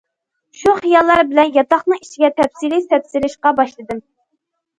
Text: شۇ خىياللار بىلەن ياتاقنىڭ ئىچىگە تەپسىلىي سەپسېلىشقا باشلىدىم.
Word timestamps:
شۇ 0.61 0.71
خىياللار 0.77 1.21
بىلەن 1.33 1.51
ياتاقنىڭ 1.57 1.99
ئىچىگە 2.07 2.31
تەپسىلىي 2.41 2.83
سەپسېلىشقا 2.87 3.53
باشلىدىم. 3.61 4.03